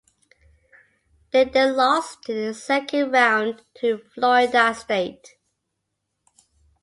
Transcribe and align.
They 1.29 1.43
then 1.43 1.75
lost 1.75 2.27
in 2.27 2.47
the 2.47 2.53
Second 2.55 3.11
Round 3.11 3.61
to 3.81 3.99
Florida 4.15 4.73
State. 4.73 5.35